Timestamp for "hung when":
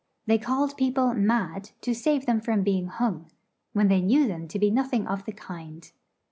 2.87-3.87